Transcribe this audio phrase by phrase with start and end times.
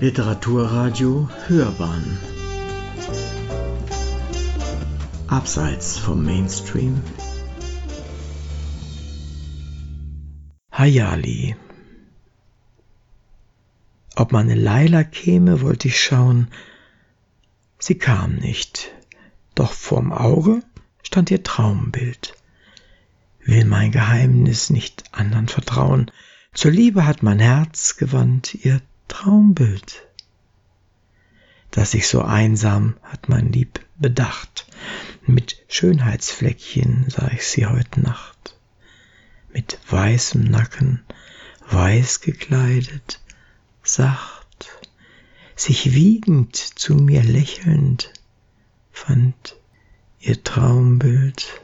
[0.00, 2.16] Literaturradio Hörbahn.
[5.26, 7.02] Abseits vom Mainstream.
[10.72, 11.54] Hayali.
[14.16, 16.48] Ob meine Laila käme, wollte ich schauen.
[17.78, 18.92] Sie kam nicht,
[19.54, 20.62] doch vorm Auge
[21.02, 22.32] stand ihr Traumbild.
[23.44, 26.10] Will mein Geheimnis nicht andern vertrauen,
[26.54, 30.08] zur Liebe hat mein Herz gewandt ihr Traumbild.
[31.70, 34.66] Das sich so einsam hat mein Lieb bedacht.
[35.26, 38.56] Mit Schönheitsfleckchen sah ich sie heute Nacht.
[39.52, 41.02] Mit weißem Nacken,
[41.68, 43.20] weiß gekleidet,
[43.82, 44.70] sacht,
[45.54, 48.12] sich wiegend zu mir lächelnd,
[48.90, 49.56] fand
[50.20, 51.60] ihr Traumbild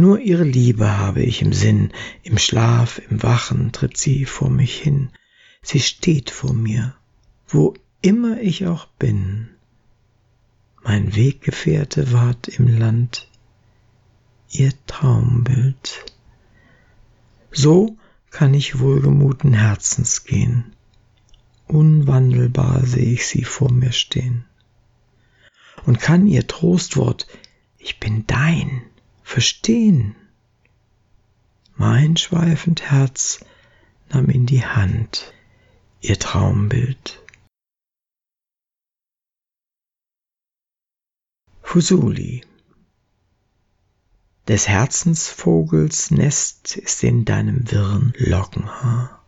[0.00, 4.80] nur ihre Liebe habe ich im Sinn, im Schlaf, im Wachen tritt sie vor mich
[4.80, 5.10] hin.
[5.62, 6.94] Sie steht vor mir,
[7.46, 9.50] wo immer ich auch bin.
[10.82, 13.28] Mein Weggefährte ward im Land
[14.50, 16.06] ihr Traumbild.
[17.52, 17.96] So
[18.30, 20.72] kann ich wohlgemuten Herzens gehen.
[21.66, 24.44] Unwandelbar seh ich sie vor mir stehen.
[25.86, 27.26] Und kann ihr Trostwort,
[27.78, 28.82] ich bin dein,
[29.22, 30.16] verstehen.
[31.76, 33.44] Mein schweifend Herz
[34.08, 35.32] nahm in die Hand
[36.00, 37.22] ihr Traumbild.
[41.62, 42.42] Fusuli
[44.48, 49.22] Des Herzensvogels Nest ist in deinem wirren Lockenhaar.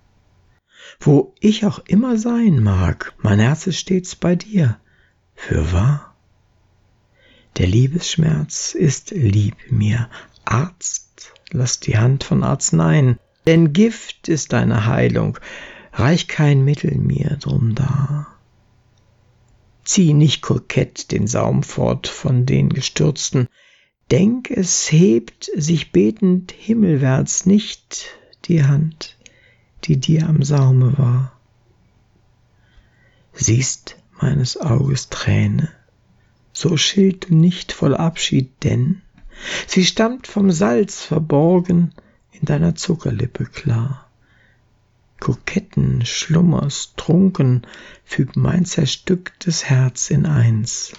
[0.98, 4.80] Wo ich auch immer sein mag, mein Herz ist stets bei dir,
[5.34, 6.16] für wahr.
[7.58, 10.08] Der Liebesschmerz ist lieb mir.
[10.44, 15.38] Arzt, lass die Hand von Arzneien, denn Gift ist deine Heilung,
[15.92, 18.26] reich kein Mittel mir drum dar.
[19.84, 23.48] Zieh nicht kokett den Saum fort von den Gestürzten,
[24.10, 28.06] denk es hebt sich betend himmelwärts nicht
[28.44, 29.16] die Hand,
[29.84, 31.38] die dir am Saume war.
[33.32, 35.70] Siehst meines Auges Träne,
[36.52, 39.02] so schilt du nicht voll Abschied, denn
[39.66, 41.92] sie stammt vom Salz verborgen
[42.30, 44.11] in deiner Zuckerlippe klar.
[45.22, 47.64] Koketten Schlummers trunken
[48.04, 50.94] fügt mein zerstücktes Herz in eins,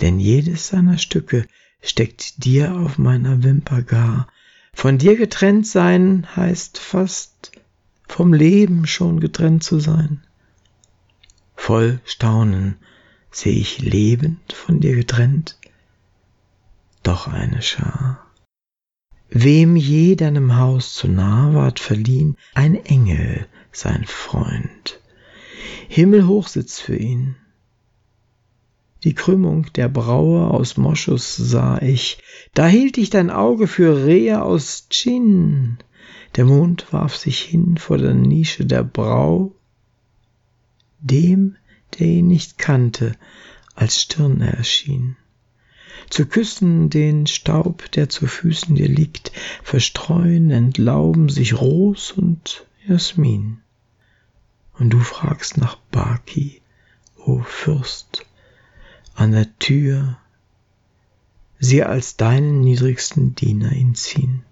[0.00, 1.46] denn jedes seiner Stücke
[1.82, 4.28] steckt dir auf meiner Wimper gar.
[4.72, 7.52] Von dir getrennt sein heißt fast
[8.08, 10.22] vom Leben schon getrennt zu sein.
[11.56, 12.78] Voll Staunen
[13.30, 15.58] seh ich lebend von dir getrennt,
[17.02, 18.29] doch eine Schar.
[19.32, 25.00] Wem je deinem Haus zu nah ward verliehn, ein Engel, sein Freund.
[25.88, 27.36] Himmelhoch sitzt für ihn.
[29.04, 32.18] Die Krümmung der Braue aus Moschus sah ich,
[32.54, 35.78] da hielt ich dein Auge für Rehe aus Dschinn.
[36.34, 39.54] Der Mond warf sich hin vor der Nische der Brau,
[40.98, 41.56] dem
[41.98, 43.16] der ihn nicht kannte,
[43.74, 45.16] als Stirn erschien.
[46.10, 49.30] Zu küssen den Staub, der zu Füßen dir liegt,
[49.62, 53.60] verstreuen, entlauben sich Ros und Jasmin.
[54.78, 56.60] Und du fragst nach Baki,
[57.16, 58.26] o Fürst,
[59.14, 60.18] an der Tür,
[61.60, 64.42] sie als deinen niedrigsten Diener ihn ziehen.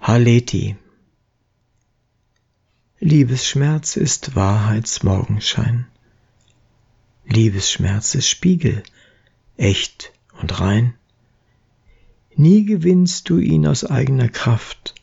[0.00, 0.76] Haleti
[3.00, 5.86] Liebesschmerz ist Wahrheitsmorgenschein.
[7.32, 8.82] Liebesschmerz ist Spiegel,
[9.56, 10.94] echt und rein.
[12.34, 14.96] Nie gewinnst du ihn aus eigener Kraft.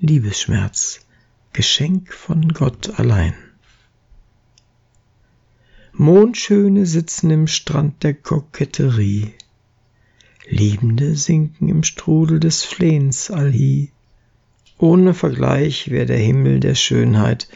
[0.00, 1.06] Liebesschmerz,
[1.52, 3.34] Geschenk von Gott allein.
[5.92, 9.32] Mondschöne sitzen im Strand der Koketterie,
[10.48, 13.92] Liebende sinken im Strudel des Flehens allhie.
[14.78, 17.46] Ohne Vergleich wär der Himmel der Schönheit,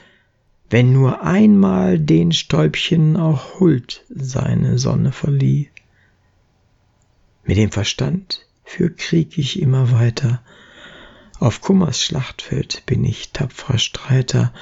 [0.74, 5.70] wenn nur einmal den Stäubchen auch Huld seine Sonne verlieh.
[7.44, 10.42] Mit dem Verstand für Krieg ich immer weiter,
[11.38, 14.52] auf Kummers Schlachtfeld bin ich tapferer Streiter,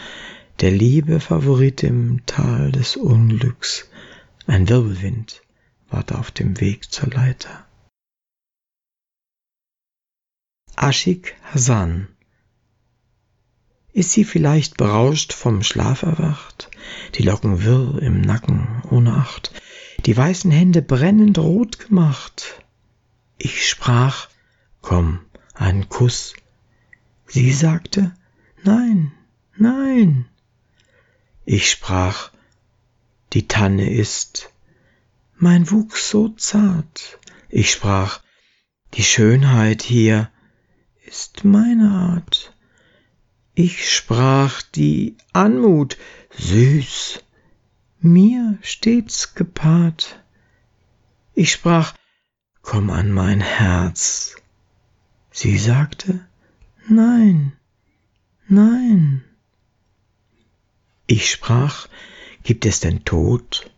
[0.60, 3.88] der Liebe Favorit im Tal des Unglücks,
[4.46, 5.40] ein Wirbelwind
[5.88, 7.64] ward auf dem Weg zur Leiter.
[10.76, 12.08] Ashik Hasan
[13.92, 16.70] ist sie vielleicht berauscht vom Schlaf erwacht,
[17.14, 19.52] die Locken wirr im Nacken ohne Acht,
[20.06, 22.62] die weißen Hände brennend rot gemacht?
[23.38, 24.28] Ich sprach,
[24.80, 25.20] komm,
[25.54, 26.34] ein Kuss.
[27.26, 28.14] Sie sagte,
[28.62, 29.12] nein,
[29.56, 30.26] nein.
[31.44, 32.30] Ich sprach,
[33.32, 34.50] die Tanne ist,
[35.36, 37.18] mein Wuchs so zart.
[37.48, 38.20] Ich sprach,
[38.94, 40.30] die Schönheit hier
[41.04, 42.54] ist meine Art.
[43.54, 45.98] Ich sprach, die Anmut
[46.30, 47.22] süß,
[48.00, 50.22] mir stets gepaart.
[51.34, 51.94] Ich sprach,
[52.62, 54.36] komm an mein Herz.
[55.30, 56.26] Sie sagte,
[56.88, 57.52] nein,
[58.48, 59.22] nein.
[61.06, 61.88] Ich sprach,
[62.42, 63.70] gibt es denn Tod?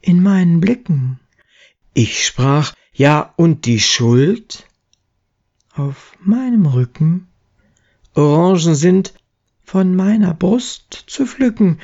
[0.00, 1.20] In meinen Blicken.
[1.92, 4.66] Ich sprach, ja, und die Schuld?
[5.74, 7.27] Auf meinem Rücken.
[8.18, 9.14] Orangen sind
[9.62, 11.78] von meiner Brust zu pflücken,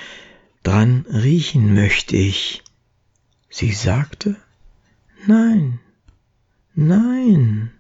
[0.65, 2.65] dran riechen möcht ich.
[3.51, 4.35] Sie sagte,
[5.29, 5.79] nein,
[6.75, 7.71] nein.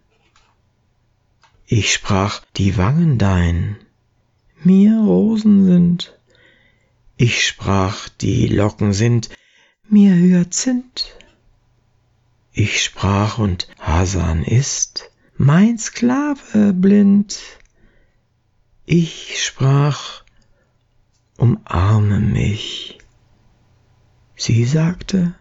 [1.66, 3.76] Ich sprach, die Wangen dein,
[4.62, 6.16] mir Rosen sind.
[7.16, 9.30] Ich sprach, die Locken sind
[9.88, 11.16] mir Hyazinth.
[12.52, 17.40] Ich sprach, und Hasan ist mein Sklave blind.
[18.86, 20.24] Ich sprach,
[21.38, 22.98] umarme mich.
[24.36, 25.34] Sie sagte,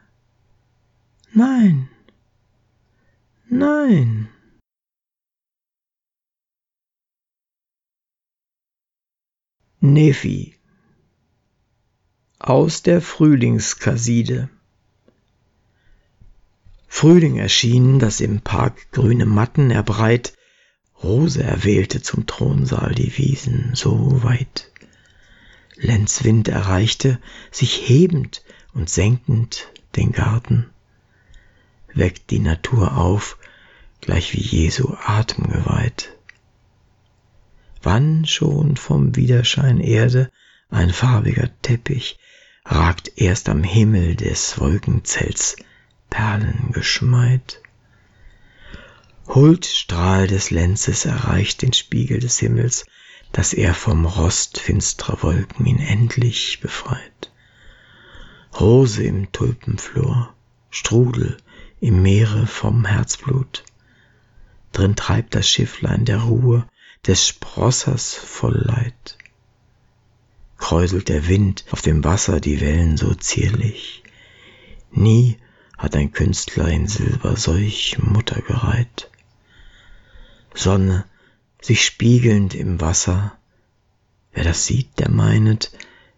[1.34, 1.90] nein,
[3.50, 4.30] nein.
[9.82, 10.56] Nephi
[12.40, 14.50] aus der Frühlingskasside.
[16.88, 20.38] Frühling erschien, das im Park grüne Matten erbreit,
[21.04, 24.72] Rose erwählte zum Thronsaal die Wiesen so weit.
[25.76, 27.20] Lenz Wind erreichte,
[27.52, 30.70] sich hebend und senkend den Garten,
[31.94, 33.38] weckt die Natur auf,
[34.02, 36.16] gleich wie Jesu Atem geweiht.
[37.82, 40.32] Wann schon vom Widerschein Erde
[40.70, 42.18] ein farbiger Teppich
[42.66, 45.58] ragt erst am Himmel des Wolkenzelts
[46.10, 47.63] Perlen geschmeit.
[49.28, 52.86] Huldstrahl des Lenzes erreicht den Spiegel des Himmels,
[53.32, 57.32] dass er vom Rost finstrer Wolken ihn endlich befreit.
[58.60, 60.34] Rose im Tulpenflor,
[60.70, 61.38] Strudel
[61.80, 63.64] im Meere vom Herzblut,
[64.72, 66.68] drin treibt das Schifflein der Ruhe
[67.06, 69.18] des Sprossers voll Leid
[70.64, 74.02] kräuselt der Wind auf dem Wasser die Wellen so zierlich.
[74.92, 75.36] Nie
[75.78, 79.12] hat ein Künstler in Silber solch Mutter gereiht.
[80.54, 81.06] Sonne,
[81.62, 83.38] sich spiegelnd im Wasser,
[84.34, 85.72] wer das sieht, der meinet,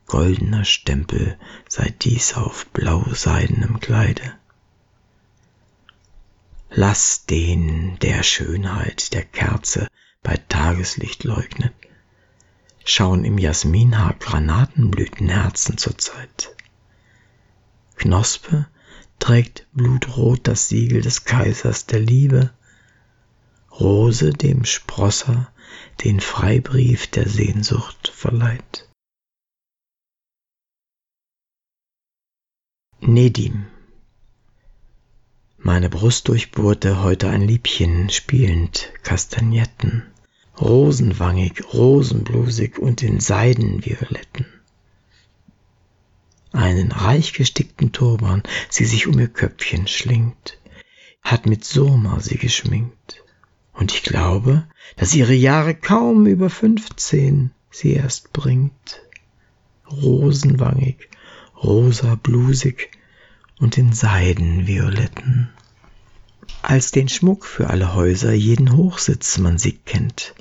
[0.07, 1.37] goldener Stempel
[1.67, 4.33] sei dies auf blau-seidenem Kleide.
[6.69, 9.87] Lass den, der Schönheit der Kerze
[10.23, 11.73] bei Tageslicht leugnet,
[12.83, 16.55] schauen im Jasminhaar Granatenblütenherzen zurzeit.
[17.95, 18.67] Knospe
[19.19, 22.51] trägt blutrot das Siegel des Kaisers der Liebe,
[23.79, 25.51] Rose dem Sprosser
[26.03, 28.89] den Freibrief der Sehnsucht verleiht.
[33.01, 33.65] Nedim
[35.57, 40.03] Meine Brust durchbohrte heute ein Liebchen spielend Kastagnetten
[40.59, 44.45] rosenwangig, rosenblusig und in Seidenvioletten.
[46.51, 50.59] Einen reich gestickten Turban sie sich um ihr Köpfchen schlingt,
[51.21, 53.24] hat mit Surma sie geschminkt.
[53.75, 54.67] Und ich glaube,
[54.97, 59.01] dass ihre Jahre kaum über fünfzehn sie erst bringt.
[59.89, 61.09] Rosenwangig,
[61.61, 62.89] rosa blusig
[63.59, 65.49] und in Seidenvioletten
[66.61, 70.33] als den Schmuck für alle Häuser jeden Hochsitz man sie kennt.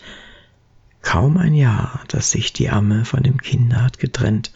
[1.03, 4.53] Kaum ein Jahr, dass sich die Amme von dem Kinde hat getrennt,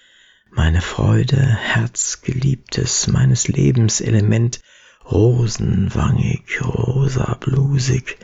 [0.51, 4.61] meine Freude, Herzgeliebtes, meines Lebens Element,
[5.05, 8.17] rosenwangig, rosa blusig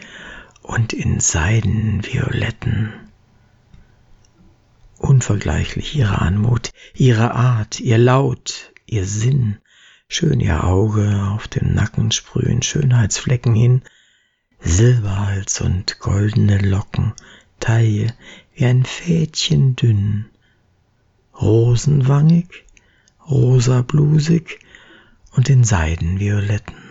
[0.64, 2.94] und in Seidenvioletten.
[4.98, 9.58] Unvergleichlich ihre Anmut, ihre Art, ihr Laut, ihr Sinn,
[10.08, 13.82] schön ihr Auge auf dem Nacken sprühen Schönheitsflecken hin,
[14.58, 17.12] Silberhals und goldene Locken,
[17.60, 18.14] Taille
[18.54, 20.30] wie ein Fädchen dünn,
[21.38, 22.64] rosenwangig,
[23.28, 24.60] rosablusig
[25.32, 26.83] und in Seidenvioletten.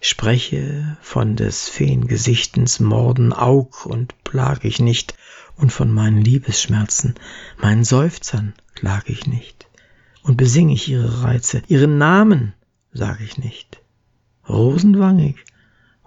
[0.00, 5.14] Spreche von des Feengesichtens Morden Aug und plag ich nicht,
[5.56, 7.14] und von meinen Liebesschmerzen,
[7.58, 9.68] meinen Seufzern klag ich nicht
[10.22, 11.62] und besinge ich ihre Reize.
[11.68, 12.54] Ihren Namen
[12.92, 13.82] sage ich nicht.
[14.48, 15.44] Rosenwangig,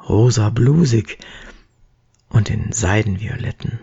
[0.09, 1.19] rosa blusig
[2.29, 3.79] und in Seidenvioletten.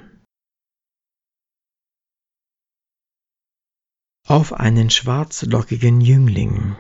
[4.27, 6.77] Auf einen schwarzlockigen Jüngling.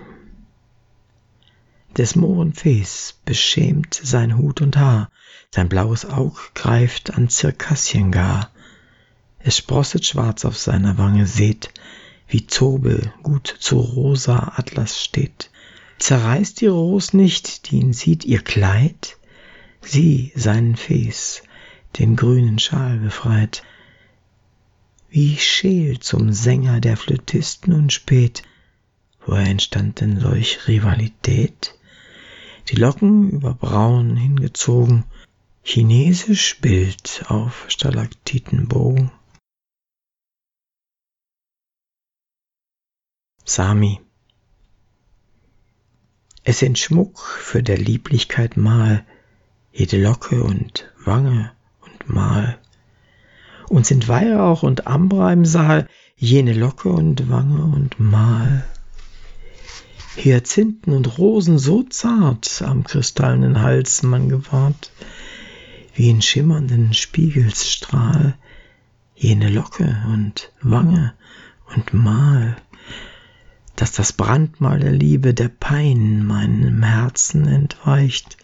[1.97, 5.11] Des Mohren Fes beschämt sein Hut und Haar,
[5.50, 8.50] sein blaues Aug greift an Zirkassien gar.
[9.40, 11.70] Es sprosset schwarz auf seiner Wange, seht,
[12.28, 15.50] wie Zobel gut zu rosa Atlas steht.
[15.99, 19.18] Zerreißt die Ros nicht, die ihn sieht, ihr Kleid?
[19.82, 21.42] Sie seinen Fes,
[21.99, 23.64] den grünen Schal befreit.
[25.09, 28.44] Wie scheel zum Sänger der Flötisten und spät,
[29.26, 31.75] woher entstand denn solch Rivalität?
[32.70, 35.02] Die Locken über Brauen hingezogen,
[35.60, 39.10] chinesisch Bild auf Stalaktitenbogen.
[43.44, 44.00] Sami.
[46.44, 49.04] Es sind Schmuck für der Lieblichkeit Mal,
[49.72, 51.50] jede Locke und Wange
[51.80, 52.60] und Mal.
[53.68, 58.64] Und sind Weihrauch und Ambra im Saal, jene Locke und Wange und Mal.
[60.17, 64.93] Hyazinthen und Rosen so zart am kristallenen Hals man gewahrt,
[65.95, 68.35] wie in schimmernden Spiegelsstrahl,
[69.14, 71.14] jene Locke und Wange
[71.75, 72.57] und Mal
[73.81, 78.37] dass das Brandmal der Liebe, der Pein meinem Herzen entweicht,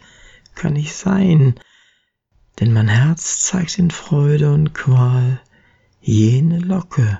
[0.55, 1.53] kann ich sein,
[2.59, 5.39] denn mein Herz zeigt in Freude und Qual
[6.01, 7.19] jene Locke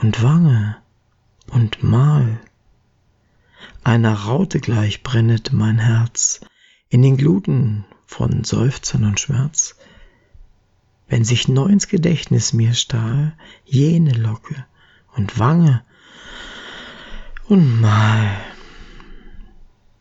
[0.00, 0.76] und Wange
[1.48, 2.38] und Mal.
[3.84, 6.40] Einer Raute gleich brennet mein Herz.
[6.88, 9.76] In den Gluten von Seufzern und Schmerz,
[11.08, 14.66] wenn sich neu ins Gedächtnis mir stahl jene Locke
[15.14, 15.82] und Wange.
[17.48, 18.36] Und mal.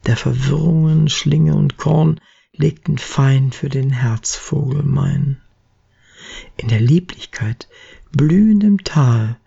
[0.05, 2.19] Der Verwirrungen Schlinge und Korn
[2.53, 5.41] legten fein für den Herzvogel mein.
[6.57, 7.67] In der Lieblichkeit
[8.11, 9.37] blühendem Tal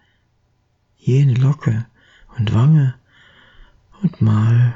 [0.97, 1.87] jene Locke
[2.37, 2.95] und Wange
[4.03, 4.75] und mal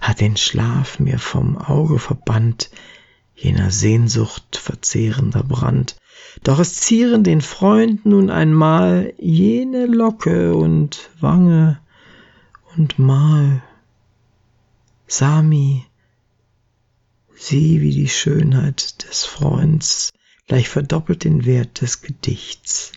[0.00, 2.70] hat den Schlaf mir vom Auge verbannt,
[3.34, 5.96] jener Sehnsucht verzehrender Brand.
[6.42, 11.80] Doch es zieren den Freund nun einmal jene Locke und Wange
[12.76, 13.62] und mal.
[15.06, 15.86] Sami,
[17.36, 20.12] sieh, wie die Schönheit des Freunds
[20.46, 22.92] gleich verdoppelt den Wert des Gedichts.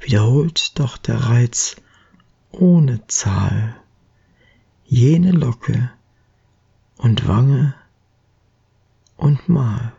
[0.00, 1.76] Wiederholt doch der Reiz
[2.58, 3.76] ohne Zahl
[4.84, 5.90] jene Locke
[6.96, 7.74] und Wange
[9.16, 9.95] und Mal.